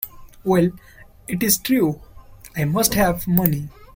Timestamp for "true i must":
1.59-2.95